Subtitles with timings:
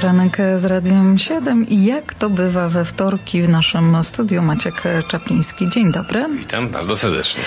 [0.00, 5.70] poranek z Radiem 7 i jak to bywa we wtorki w naszym studiu Maciek Czapliński.
[5.70, 6.26] Dzień dobry.
[6.38, 7.42] Witam bardzo serdecznie.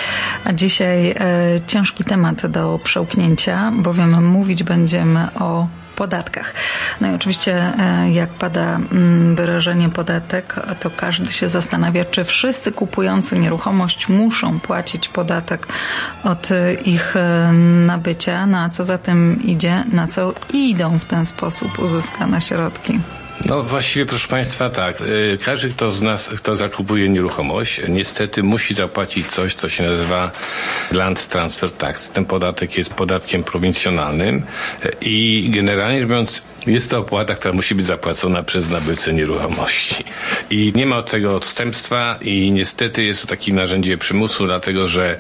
[0.45, 1.15] A dzisiaj e,
[1.67, 6.54] ciężki temat do przełknięcia, bowiem mówić będziemy o podatkach.
[7.02, 12.71] No i oczywiście, e, jak pada mm, wyrażenie podatek, to każdy się zastanawia, czy wszyscy
[12.71, 15.67] kupujący nieruchomość muszą płacić podatek
[16.23, 16.50] od
[16.86, 17.52] ich e,
[17.86, 23.00] nabycia, na co za tym idzie, na co idą w ten sposób uzyskane środki.
[23.46, 28.73] No właściwie proszę Państwa tak, y, każdy kto z nas, kto zakupuje nieruchomość, niestety musi
[28.73, 30.32] zapłacić coś, co się nazywa
[30.92, 32.09] Land Transfer Tax.
[32.09, 34.44] Ten podatek jest podatkiem prowincjonalnym
[34.86, 40.03] y, i generalnie rzecz biorąc jest to opłata, która musi być zapłacona przez nabywcę nieruchomości.
[40.49, 45.17] I nie ma od tego odstępstwa i niestety jest to takie narzędzie przymusu, dlatego że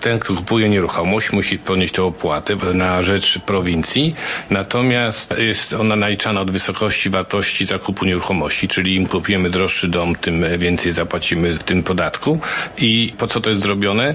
[0.00, 4.14] ten, kto kupuje nieruchomość, musi ponieść tę opłatę na rzecz prowincji,
[4.50, 10.44] natomiast jest ona naliczana od wysokości wartości zakupu nieruchomości, czyli im kupujemy droższy dom, tym
[10.58, 12.38] więcej zapłacimy w tym podatku.
[12.78, 14.14] I po co to jest zrobione?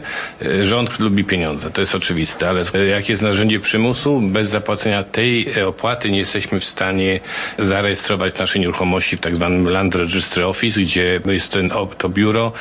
[0.64, 6.12] Rząd lubi pieniądze, to jest oczywiste, ale jak jest narzędzie przymusu, bez zapłacenia tej opłaty
[6.12, 7.20] nie jesteśmy w stanie
[7.60, 12.52] zarejestrować nasze nieruchomości w tak zwanym Land Registry Office, gdzie jest ten, to biuro,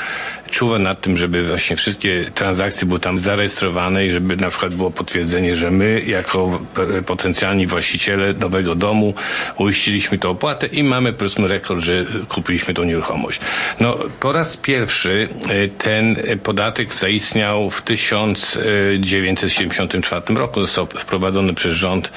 [0.50, 4.90] czuwa nad tym, żeby właśnie wszystkie transakcje były tam zarejestrowane i żeby na przykład było
[4.90, 6.60] potwierdzenie, że my jako
[7.06, 9.14] potencjalni właściciele nowego domu
[9.56, 13.40] uiściliśmy tę opłatę i mamy po prostu rekord, że kupiliśmy tą nieruchomość.
[13.80, 20.60] No, po raz pierwszy e, ten podatek zaistniał w 1974 roku.
[20.60, 22.12] Został wprowadzony przez rząd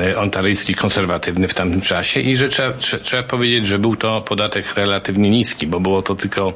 [0.00, 0.74] e, ontaryjski
[1.16, 2.72] konserwatywny w tamtym czasie i że trzeba,
[3.02, 6.52] trzeba powiedzieć, że był to podatek relatywnie niski, bo było to tylko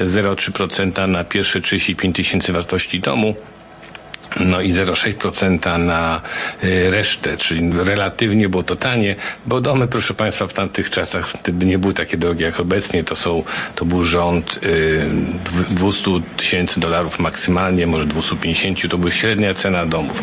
[0.00, 3.34] 0,3 3% na pierwsze 35 tysięcy wartości domu
[4.46, 6.20] no i 0,6% na
[6.64, 11.66] y, resztę, czyli relatywnie było to tanie, bo domy, proszę Państwa, w tamtych czasach wtedy
[11.66, 14.60] nie były takie drogie jak obecnie, to są, to był rząd
[15.70, 20.22] 200 y, tysięcy dolarów maksymalnie, może 250, to była średnia cena domów.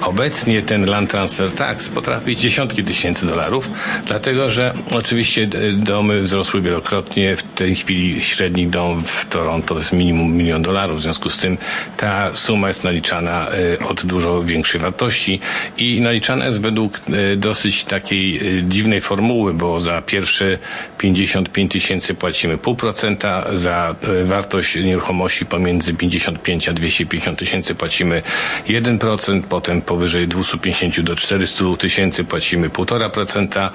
[0.00, 3.70] Obecnie ten Land Transfer Tax potrafi dziesiątki tysięcy dolarów,
[4.06, 9.74] dlatego, że oczywiście y, domy wzrosły wielokrotnie, w tej chwili średni dom w Toronto to
[9.74, 11.58] jest minimum milion dolarów, w związku z tym
[11.96, 13.46] ta suma jest naliczana
[13.88, 15.40] od dużo większej wartości.
[15.78, 17.00] I naliczana jest według
[17.32, 20.58] e, dosyć takiej e, dziwnej formuły, bo za pierwsze
[20.98, 28.22] 55 tysięcy płacimy pół procenta, za wartość nieruchomości pomiędzy 55 a 250 tysięcy płacimy
[28.66, 33.70] 1%, potem powyżej 250 do 400 tysięcy płacimy 1,5%,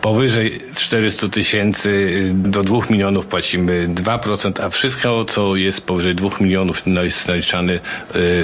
[0.00, 6.82] powyżej 400 tysięcy do 2 milionów płacimy 2%, a wszystko co jest powyżej 2 milionów
[6.86, 7.80] no jest naliczany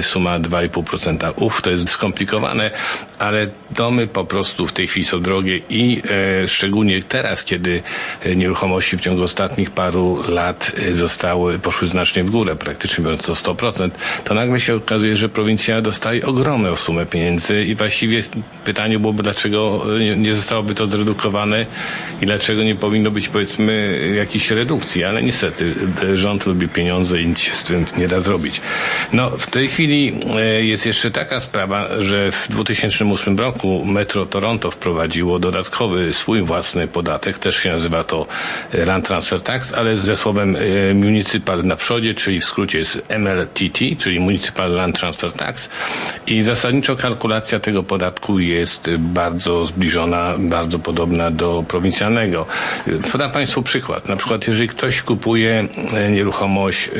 [0.01, 1.33] suma 2 2,5%.
[1.35, 2.71] Uf, to jest skomplikowane,
[3.19, 6.01] ale domy po prostu w tej chwili są drogie i
[6.43, 7.83] e, szczególnie teraz, kiedy
[8.23, 13.29] e, nieruchomości w ciągu ostatnich paru lat e, zostały, poszły znacznie w górę, praktycznie biorąc
[13.29, 13.89] o 100%,
[14.23, 18.21] to nagle się okazuje, że prowincja dostaje ogromną sumę pieniędzy i właściwie
[18.65, 21.65] pytanie byłoby, dlaczego nie, nie zostałoby to zredukowane
[22.21, 25.73] i dlaczego nie powinno być powiedzmy jakiejś redukcji, ale niestety
[26.03, 28.61] e, rząd lubi pieniądze i nic się z tym nie da zrobić.
[29.13, 34.71] No, w tej chwili e, jest jeszcze taka sprawa, że w 2008 roku Metro Toronto
[34.71, 38.27] wprowadziło dodatkowy swój własny podatek, też się nazywa to
[38.73, 43.79] Land Transfer Tax, ale ze słowem e, municipal na przodzie, czyli w skrócie jest MLTT,
[43.99, 45.69] czyli Municipal Land Transfer Tax
[46.27, 52.45] i zasadniczo kalkulacja tego podatku jest bardzo zbliżona, bardzo podobna do prowincjalnego.
[53.11, 54.09] Podam Państwu przykład.
[54.09, 56.91] Na przykład, jeżeli ktoś kupuje e, nieruchomość e,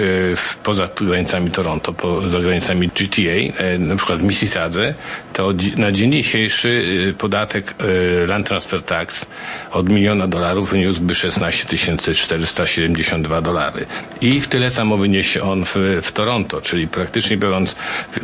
[0.64, 4.94] poza granicami Toronto, poza granicami GTA, E, na przykład w Mississadze,
[5.34, 7.76] to na dzień dzisiejszy e, podatek
[8.24, 9.26] e, Land Transfer Tax
[9.72, 11.68] od miliona dolarów wyniósłby 16
[12.14, 13.86] 472 dolary.
[14.22, 17.76] I w tyle samo wyniesie on w, w Toronto, czyli praktycznie biorąc,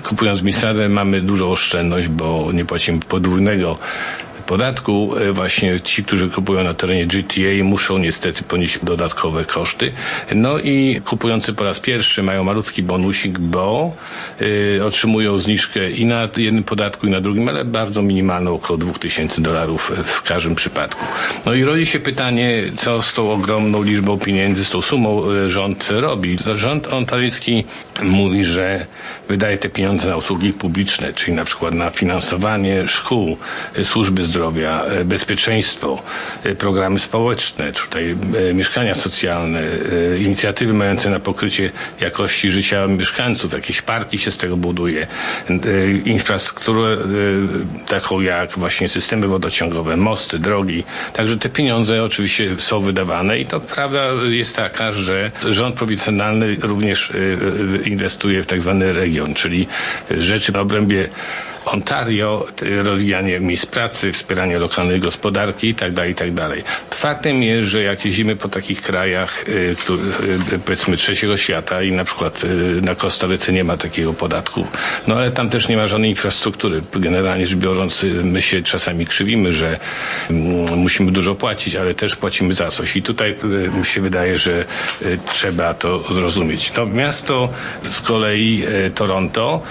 [0.03, 3.77] kupując Mississadę mamy dużą oszczędność, bo nie płacimy podwójnego
[4.45, 9.91] podatku e, właśnie ci, którzy kupują na terenie GTA muszą niestety ponieść dodatkowe koszty.
[10.35, 13.95] No i kupujący po raz pierwszy mają malutki bonusik, bo
[14.41, 19.41] y, otrzymują zniżkę i na jednym podatku i na drugim, ale bardzo minimalną, około 2000
[19.41, 21.05] dolarów w każdym przypadku.
[21.45, 25.49] No i rodzi się pytanie, co z tą ogromną liczbą pieniędzy, z tą sumą e,
[25.49, 26.37] rząd robi.
[26.53, 27.63] Rząd ontaryjski
[28.03, 28.85] mówi, że
[29.29, 33.37] wydaje te pieniądze na usługi publiczne, czyli na przykład na finansowanie szkół,
[33.83, 36.01] służby zdrowia, zdrowia, bezpieczeństwo,
[36.57, 38.15] programy społeczne, tutaj
[38.53, 39.61] mieszkania socjalne,
[40.19, 41.71] inicjatywy mające na pokrycie
[42.01, 45.07] jakości życia mieszkańców, jakieś parki się z tego buduje,
[46.05, 46.97] infrastrukturę
[47.87, 50.83] taką jak właśnie systemy wodociągowe, mosty, drogi.
[51.13, 57.11] Także te pieniądze oczywiście są wydawane i to prawda jest taka, że rząd prowincjonalny również
[57.85, 59.67] inwestuje w tak zwany region, czyli
[60.09, 61.09] rzeczy w obrębie
[61.65, 62.45] Ontario,
[62.83, 66.49] rozwijanie miejsc pracy, wspieranie lokalnej gospodarki itd., tak itd.
[66.49, 69.75] Tak Faktem jest, że jak jeździmy po takich krajach, y,
[70.53, 74.67] y, powiedzmy trzeciego świata i na przykład y, na Kostaryce nie ma takiego podatku,
[75.07, 76.81] no ale tam też nie ma żadnej infrastruktury.
[76.93, 79.79] Generalnie rzecz biorąc, my się czasami krzywimy, że
[80.29, 82.95] mm, musimy dużo płacić, ale też płacimy za coś.
[82.95, 83.35] I tutaj
[83.79, 84.65] mi się wydaje, że
[85.27, 86.71] trzeba to zrozumieć.
[86.77, 87.49] No, miasto
[87.91, 88.63] z kolei
[88.95, 89.61] Toronto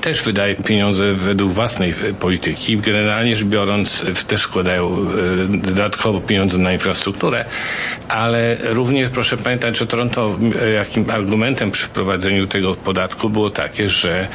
[0.00, 2.78] też wydaje pieniądze według własnej e, polityki.
[2.78, 7.44] Generalnie rzecz biorąc też składają e, dodatkowo pieniądze na infrastrukturę,
[8.08, 13.88] ale również proszę pamiętać, że Toronto e, jakim argumentem przy wprowadzeniu tego podatku było takie,
[13.88, 14.28] że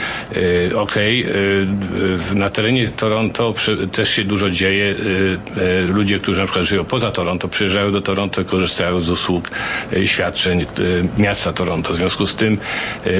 [0.75, 3.53] okej, okay, na terenie Toronto
[3.91, 4.95] też się dużo dzieje.
[5.87, 9.51] Ludzie, którzy na przykład żyją poza Toronto, przyjeżdżają do Toronto i korzystają z usług,
[10.05, 10.65] świadczeń
[11.17, 11.93] miasta Toronto.
[11.93, 12.57] W związku z tym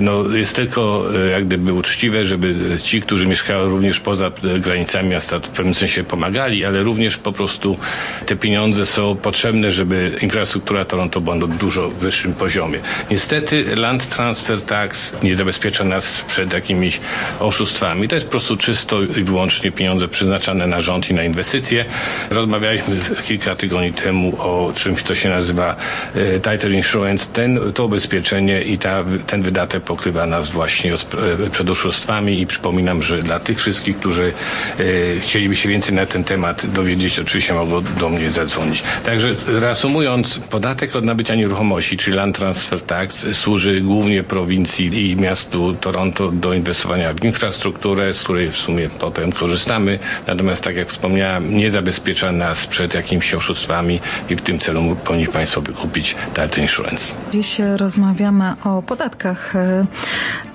[0.02, 5.40] no, jest tylko jak gdyby uczciwe, że żeby ci, którzy mieszkają również poza granicami miasta
[5.40, 7.78] w pewnym sensie pomagali, ale również po prostu
[8.26, 12.80] te pieniądze są potrzebne, żeby infrastruktura Toronto była na dużo wyższym poziomie.
[13.12, 17.00] Niestety Land Transfer Tax nie zabezpiecza nas przed jakimiś
[17.40, 18.08] oszustwami.
[18.08, 21.86] To jest po prostu czysto i wyłącznie pieniądze przeznaczane na rząd i na inwestycje.
[22.30, 22.96] Rozmawialiśmy
[23.28, 25.76] kilka tygodni temu o czymś, co się nazywa
[26.16, 27.26] e, Title Insurance.
[27.34, 33.04] Ten, to ubezpieczenie i ta, ten wydatek pokrywa nas właśnie e, przed oszustwami i przypominam,
[33.04, 34.34] że dla tych wszystkich, którzy
[34.80, 38.84] e, chcieliby się więcej na ten temat dowiedzieć, oczywiście mogą do mnie zadzwonić.
[39.06, 45.74] Także reasumując, podatek od nabycia nieruchomości, czyli Land Transfer Tax, służy głównie prowincji i miastu
[45.74, 50.00] Toronto do inwestowania w infrastrukturę, z której w sumie potem korzystamy.
[50.28, 54.00] Natomiast, tak jak wspomniałem, nie zabezpiecza nas przed jakimiś oszustwami
[54.30, 57.14] i w tym celu powinni Państwo wykupić Title Insurance.
[57.32, 59.86] Dziś rozmawiamy o podatkach, e,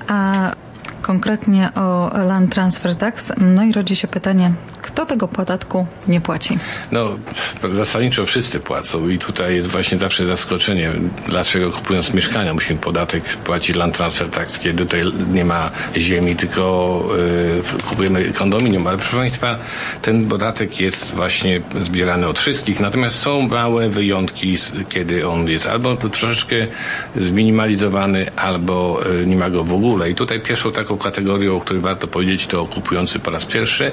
[0.09, 0.53] a
[1.11, 3.33] konkretnie o Land Transfer Tax.
[3.39, 4.53] No i rodzi się pytanie,
[5.01, 6.59] kto tego podatku nie płaci?
[6.93, 7.19] No,
[7.73, 10.93] zasadniczo wszyscy płacą i tutaj jest właśnie zawsze zaskoczenie,
[11.29, 15.03] dlaczego kupując mieszkania musimy podatek płacić land transfer tax, kiedy tutaj
[15.33, 17.05] nie ma ziemi, tylko
[17.79, 18.87] yy, kupujemy kondominium.
[18.87, 19.59] Ale proszę Państwa,
[20.03, 24.57] ten podatek jest właśnie zbierany od wszystkich, natomiast są małe wyjątki,
[24.89, 26.55] kiedy on jest albo troszeczkę
[27.17, 30.11] zminimalizowany, albo yy, nie ma go w ogóle.
[30.11, 33.93] I tutaj pierwszą taką kategorią, o której warto powiedzieć, to kupujący po raz pierwszy.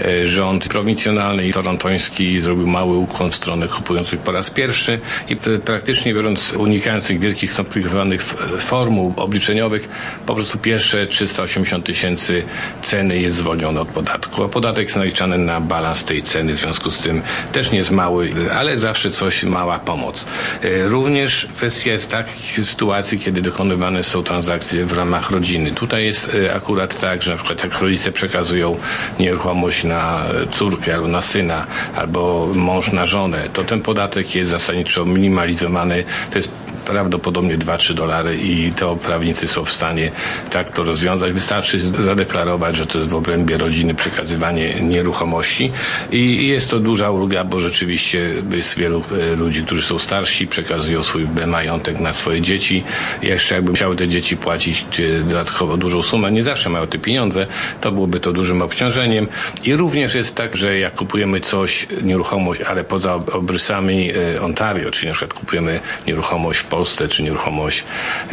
[0.00, 5.36] Yy, rząd prowincjonalny i torontoński zrobił mały ukłon w stronę kupujących po raz pierwszy i
[5.64, 8.22] praktycznie biorąc, unikając tych wielkich, skomplikowanych
[8.58, 9.88] formuł obliczeniowych,
[10.26, 12.42] po prostu pierwsze 380 tysięcy
[12.82, 16.90] ceny jest zwolnione od podatku, a podatek jest naliczany na balans tej ceny, w związku
[16.90, 17.22] z tym
[17.52, 20.26] też nie jest mały, ale zawsze coś, mała pomoc.
[20.62, 25.72] E, również kwestia jest takich sytuacji, kiedy dokonywane są transakcje w ramach rodziny.
[25.72, 28.76] Tutaj jest e, akurat tak, że na przykład jak rodzice przekazują
[29.18, 31.66] nieruchomość na córkę albo na syna,
[31.96, 36.04] albo mąż na żonę, to ten podatek jest zasadniczo minimalizowany.
[36.30, 36.50] To jest
[36.90, 40.10] prawdopodobnie 2-3 dolary i to prawnicy są w stanie
[40.50, 41.32] tak to rozwiązać.
[41.32, 45.72] Wystarczy zadeklarować, że to jest w obrębie rodziny przekazywanie nieruchomości
[46.12, 51.02] i jest to duża ulga, bo rzeczywiście jest wielu e, ludzi, którzy są starsi, przekazują
[51.02, 52.84] swój majątek na swoje dzieci.
[53.22, 54.84] Jeszcze jakby musiały te dzieci płacić
[55.28, 57.46] dodatkowo dużą sumę, nie zawsze mają te pieniądze,
[57.80, 59.26] to byłoby to dużym obciążeniem.
[59.64, 65.08] I również jest tak, że jak kupujemy coś, nieruchomość, ale poza obrysami e, Ontario, czyli
[65.08, 67.84] na przykład kupujemy nieruchomość w Polsce, Polsce, czy nieruchomość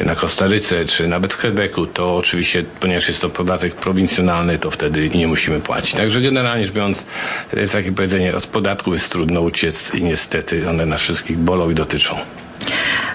[0.06, 5.10] na Kostaryce, czy nawet w Quebecu, to oczywiście, ponieważ jest to podatek prowincjonalny, to wtedy
[5.10, 5.94] nie musimy płacić.
[5.94, 7.06] Także generalnie rzecz biorąc,
[7.54, 11.76] jest takie powiedzenie, od podatków jest trudno uciec i niestety one nas wszystkich bolą i
[11.76, 12.16] dotyczą.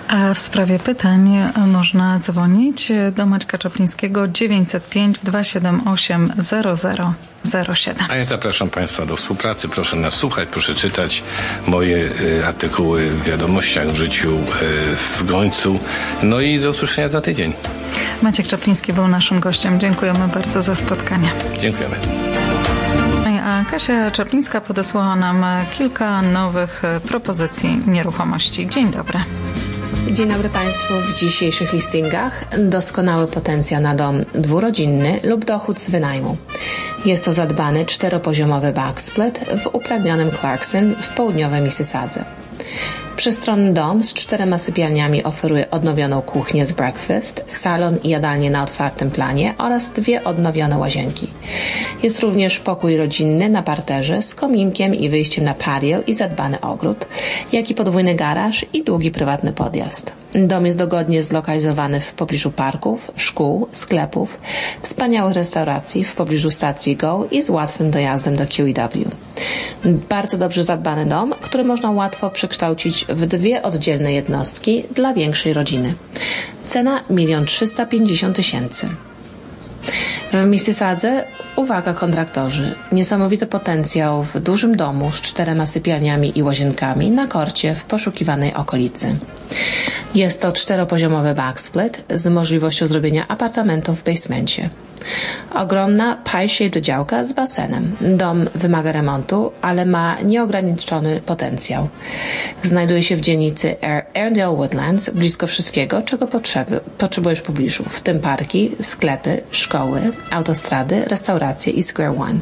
[0.08, 7.14] A w sprawie pytań można dzwonić do Maćka Czaplińskiego 905 278 00.
[7.74, 8.06] 07.
[8.08, 9.68] A ja zapraszam Państwa do współpracy.
[9.68, 11.22] Proszę nas słuchać, proszę czytać
[11.66, 15.78] moje y, artykuły w wiadomościach w życiu y, w Gońcu.
[16.22, 17.52] No i do usłyszenia za tydzień.
[18.22, 19.80] Maciek Czapliński był naszym gościem.
[19.80, 21.30] Dziękujemy bardzo za spotkanie.
[21.60, 21.96] Dziękujemy.
[23.44, 25.44] A Kasia Czaplińska podesłała nam
[25.78, 28.68] kilka nowych propozycji nieruchomości.
[28.68, 29.18] Dzień dobry.
[30.12, 30.94] Dzień dobry Państwu.
[30.94, 36.36] W dzisiejszych listingach doskonały potencjał na dom dwurodzinny lub dochód z wynajmu.
[37.04, 42.24] Jest to zadbany czteropoziomowy backsplit w upragnionym Clarkson w południowej Mississadze.
[43.16, 49.10] Przestronny dom z czterema sypialniami oferuje odnowioną kuchnię z breakfast, salon i jadalnię na otwartym
[49.10, 51.30] planie oraz dwie odnowione łazienki.
[52.02, 57.06] Jest również pokój rodzinny na parterze z kominkiem i wyjściem na patio i zadbany ogród,
[57.52, 60.12] jak i podwójny garaż i długi prywatny podjazd.
[60.34, 64.40] Dom jest dogodnie zlokalizowany w pobliżu parków, szkół, sklepów,
[64.82, 69.10] wspaniałych restauracji w pobliżu stacji GO i z łatwym dojazdem do QEW.
[70.08, 75.94] Bardzo dobrze zadbany dom, który można łatwo przekształcić w dwie oddzielne jednostki dla większej rodziny.
[76.66, 78.88] Cena 1 350 tysięcy.
[80.32, 81.24] W Mississadze,
[81.56, 87.84] uwaga kontraktorzy, niesamowity potencjał w dużym domu z czterema sypialniami i łazienkami na korcie w
[87.84, 89.16] poszukiwanej okolicy.
[90.14, 94.70] Jest to czteropoziomowy backsplit z możliwością zrobienia apartamentu w basemencie.
[95.54, 97.96] Ogromna pie-shaped działka z basenem.
[98.00, 101.88] Dom wymaga remontu, ale ma nieograniczony potencjał.
[102.62, 103.76] Znajduje się w dzielnicy
[104.14, 111.04] Airedale Woodlands, blisko wszystkiego, czego potrzeby, potrzebujesz w pobliżu, w tym parki, sklepy, szkoły, autostrady,
[111.04, 112.40] restauracje i Square One.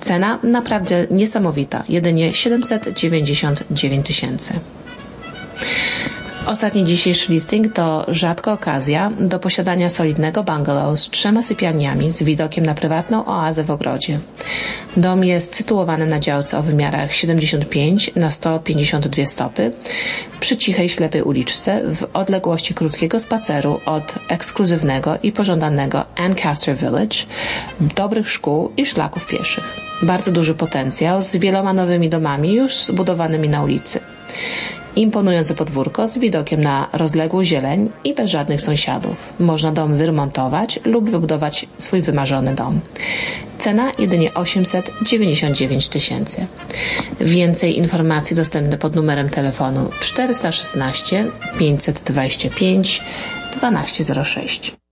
[0.00, 4.60] Cena naprawdę niesamowita, jedynie 799 tysięcy.
[6.46, 12.66] Ostatni dzisiejszy listing to rzadka okazja do posiadania solidnego bungalow z trzema sypialniami z widokiem
[12.66, 14.20] na prywatną oazę w ogrodzie.
[14.96, 19.72] Dom jest sytuowany na działce o wymiarach 75 na 152 stopy
[20.40, 27.16] przy cichej, ślepej uliczce w odległości krótkiego spaceru od ekskluzywnego i pożądanego Ancaster Village,
[27.80, 29.76] dobrych szkół i szlaków pieszych.
[30.02, 34.00] Bardzo duży potencjał z wieloma nowymi domami już zbudowanymi na ulicy.
[34.96, 39.32] Imponujące podwórko z widokiem na rozległą zieleń i bez żadnych sąsiadów.
[39.40, 42.80] Można dom wyremontować lub wybudować swój wymarzony dom.
[43.58, 46.46] Cena jedynie 899 tysięcy.
[47.20, 51.26] Więcej informacji dostępne pod numerem telefonu 416
[51.58, 53.02] 525
[53.52, 54.85] 1206.